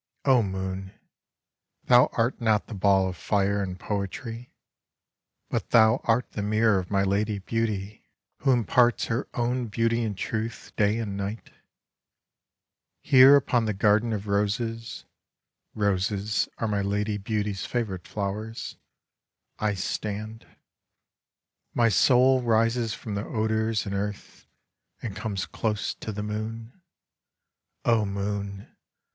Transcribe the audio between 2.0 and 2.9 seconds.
art not the